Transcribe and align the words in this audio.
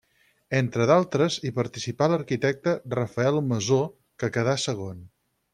Entre 0.59 0.87
d'altres 0.91 1.35
hi 1.49 1.51
participà 1.57 2.09
l'arquitecte 2.13 2.75
Rafael 2.97 3.39
Masó 3.53 3.81
que 4.23 4.35
quedà 4.39 4.61
segon. 4.69 5.09